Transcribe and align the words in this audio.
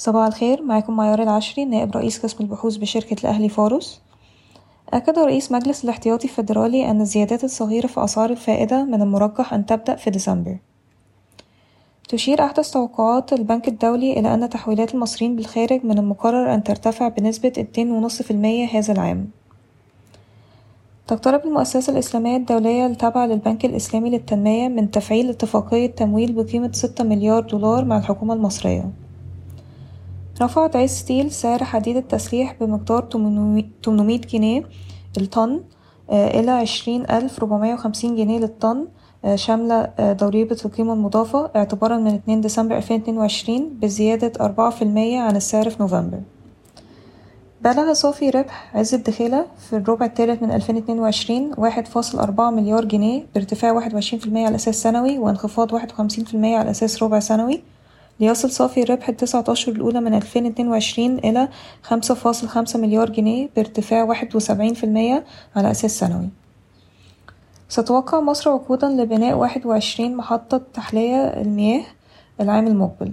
صباح 0.00 0.26
الخير 0.26 0.62
معاكم 0.62 0.96
معيار 0.96 1.22
العشري 1.22 1.64
نائب 1.64 1.96
رئيس 1.96 2.18
قسم 2.18 2.36
البحوث 2.40 2.76
بشركة 2.76 3.16
الأهلي 3.20 3.48
فارس 3.48 4.00
أكد 4.92 5.18
رئيس 5.18 5.52
مجلس 5.52 5.84
الاحتياطي 5.84 6.24
الفيدرالي 6.24 6.90
أن 6.90 7.00
الزيادات 7.00 7.44
الصغيرة 7.44 7.86
في 7.86 8.04
أسعار 8.04 8.30
الفائدة 8.30 8.84
من 8.84 9.02
المرجح 9.02 9.54
أن 9.54 9.66
تبدأ 9.66 9.96
في 9.96 10.10
ديسمبر. 10.10 10.58
تشير 12.08 12.44
أحدث 12.44 12.70
توقعات 12.70 13.32
البنك 13.32 13.68
الدولي 13.68 14.12
إلى 14.12 14.34
أن 14.34 14.48
تحويلات 14.48 14.94
المصريين 14.94 15.36
بالخارج 15.36 15.84
من 15.84 15.98
المقرر 15.98 16.54
أن 16.54 16.62
ترتفع 16.62 17.08
بنسبة 17.08 17.52
اتنين 17.58 17.90
ونص 17.90 18.22
في 18.22 18.30
المية 18.30 18.66
هذا 18.66 18.92
العام. 18.92 19.30
تقترب 21.06 21.44
المؤسسة 21.44 21.92
الإسلامية 21.92 22.36
الدولية 22.36 22.86
التابعة 22.86 23.26
للبنك 23.26 23.64
الإسلامي 23.64 24.10
للتنمية 24.10 24.68
من 24.68 24.90
تفعيل 24.90 25.30
اتفاقية 25.30 25.86
تمويل 25.86 26.32
بقيمة 26.32 26.72
ستة 26.72 27.04
مليار 27.04 27.42
دولار 27.42 27.84
مع 27.84 27.98
الحكومة 27.98 28.34
المصرية. 28.34 28.99
رفعت 30.42 30.76
عز 30.76 30.90
ستيل 30.90 31.30
سعر 31.30 31.64
حديد 31.64 31.96
التسليح 31.96 32.56
بمقدار 32.60 33.02
تمنمية 33.82 34.20
جنيه 34.20 34.62
الطن 35.18 35.60
إلى 36.10 36.50
عشرين 36.50 37.10
ألف 37.10 37.38
ربعمية 37.38 37.74
وخمسين 37.74 38.16
جنيه 38.16 38.38
للطن 38.38 38.86
شاملة 39.34 39.90
ضريبة 40.00 40.56
القيمة 40.64 40.92
المضافة 40.92 41.50
اعتبارا 41.56 41.96
من 41.96 42.14
اتنين 42.14 42.40
ديسمبر 42.40 42.76
ألفين 42.76 43.00
اتنين 43.00 43.18
وعشرين 43.18 43.78
بزيادة 43.82 44.32
أربعة 44.44 44.70
في 44.70 44.82
المية 44.82 45.20
عن 45.20 45.36
السعر 45.36 45.70
في 45.70 45.76
نوفمبر. 45.80 46.20
بلغ 47.64 47.92
صافي 47.92 48.30
ربح 48.30 48.76
عز 48.76 48.94
الدخيلة 48.94 49.46
في 49.68 49.76
الربع 49.76 50.06
الثالث 50.06 50.42
من 50.42 50.50
ألفين 50.50 50.76
اتنين 50.76 50.98
وعشرين 50.98 51.52
واحد 51.58 51.86
فاصل 51.86 52.18
أربعة 52.18 52.50
مليار 52.50 52.84
جنيه 52.84 53.26
بارتفاع 53.34 53.72
واحد 53.72 53.94
وعشرين 53.94 54.20
في 54.20 54.26
المية 54.26 54.46
على 54.46 54.54
أساس 54.54 54.82
سنوي 54.82 55.18
وانخفاض 55.18 55.72
واحد 55.72 55.92
وخمسين 55.92 56.24
في 56.24 56.34
المية 56.34 56.56
على 56.56 56.70
أساس 56.70 57.02
ربع 57.02 57.18
سنوي. 57.18 57.62
ليصل 58.20 58.50
صافي 58.50 58.82
الربح 58.82 59.08
التسعة 59.08 59.44
أشهر 59.48 59.74
الأولى 59.74 60.00
من 60.00 60.14
ألفين 60.14 60.46
اتنين 60.46 60.68
وعشرين 60.68 61.18
إلى 61.18 61.48
خمسة 61.82 62.14
فاصل 62.14 62.48
خمسة 62.48 62.78
مليار 62.78 63.10
جنيه 63.10 63.48
بارتفاع 63.56 64.02
واحد 64.02 64.36
وسبعين 64.36 64.74
في 64.74 64.84
المية 64.84 65.24
على 65.56 65.70
أساس 65.70 65.98
سنوي. 65.98 66.28
ستوقع 67.68 68.20
مصر 68.20 68.50
عقودا 68.50 68.88
لبناء 68.88 69.34
واحد 69.34 69.66
وعشرين 69.66 70.16
محطة 70.16 70.60
تحلية 70.74 71.16
المياه 71.16 71.84
العام 72.40 72.66
المقبل. 72.66 73.12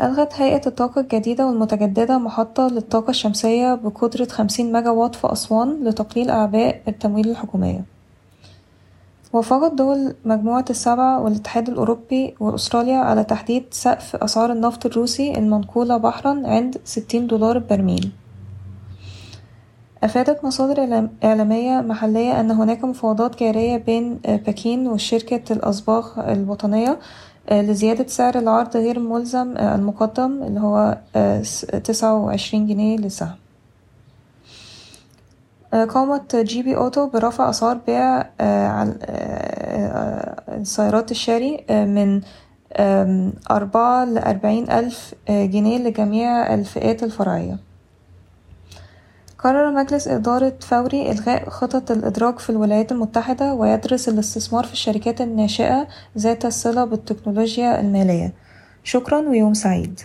ألغت 0.00 0.34
هيئة 0.40 0.66
الطاقة 0.66 1.00
الجديدة 1.00 1.46
والمتجددة 1.46 2.18
محطة 2.18 2.68
للطاقة 2.68 3.10
الشمسية 3.10 3.74
بقدرة 3.74 4.24
خمسين 4.24 4.72
ميجا 4.72 4.90
واط 4.90 5.14
في 5.14 5.32
أسوان 5.32 5.84
لتقليل 5.84 6.30
أعباء 6.30 6.82
التمويل 6.88 7.30
الحكومية. 7.30 7.91
وافقت 9.32 9.72
دول 9.74 10.14
مجموعة 10.24 10.64
السبعة 10.70 11.20
والاتحاد 11.22 11.68
الأوروبي 11.68 12.34
وأستراليا 12.40 12.96
على 12.96 13.24
تحديد 13.24 13.64
سقف 13.70 14.16
أسعار 14.16 14.52
النفط 14.52 14.86
الروسي 14.86 15.38
المنقولة 15.38 15.96
بحرا 15.96 16.42
عند 16.44 16.76
ستين 16.84 17.26
دولار 17.26 17.56
البرميل 17.56 18.10
أفادت 20.04 20.44
مصادر 20.44 21.08
إعلامية 21.24 21.80
محلية 21.80 22.40
أن 22.40 22.50
هناك 22.50 22.84
مفاوضات 22.84 23.40
جارية 23.40 23.76
بين 23.76 24.20
بكين 24.28 24.88
وشركة 24.88 25.52
الأصباغ 25.52 26.32
الوطنية 26.32 26.98
لزيادة 27.52 28.06
سعر 28.06 28.38
العرض 28.38 28.76
غير 28.76 28.96
الملزم 28.96 29.56
المقدم 29.56 30.42
اللي 30.42 30.60
هو 30.60 30.98
تسعة 31.84 32.16
وعشرين 32.16 32.66
جنيه 32.66 32.96
للسهم. 32.96 33.41
قامت 35.72 36.36
جي 36.36 36.62
بي 36.62 36.76
أوتو 36.76 37.06
برفع 37.06 37.50
أسعار 37.50 37.78
بيع 37.86 38.22
سيارات 40.62 41.10
شيري 41.10 41.64
من 41.70 42.20
أربعة 43.50 44.04
لأربعين 44.04 44.70
ألف 44.70 45.14
جنيه 45.28 45.78
لجميع 45.78 46.54
الفئات 46.54 47.02
الفرعية. 47.02 47.58
قرر 49.38 49.70
مجلس 49.70 50.08
إدارة 50.08 50.54
فوري 50.60 51.10
إلغاء 51.10 51.48
خطط 51.48 51.90
الإدراج 51.90 52.38
في 52.38 52.50
الولايات 52.50 52.92
المتحدة 52.92 53.54
ويدرس 53.54 54.08
الاستثمار 54.08 54.64
في 54.64 54.72
الشركات 54.72 55.20
الناشئة 55.20 55.88
ذات 56.18 56.44
الصلة 56.44 56.84
بالتكنولوجيا 56.84 57.80
المالية. 57.80 58.32
شكرا 58.84 59.18
ويوم 59.18 59.54
سعيد. 59.54 60.00